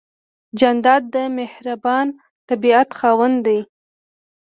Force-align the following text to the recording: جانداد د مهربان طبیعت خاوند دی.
جانداد 0.59 1.03
د 1.13 1.15
مهربان 1.37 2.07
طبیعت 2.49 2.89
خاوند 2.99 3.37
دی. 3.45 3.59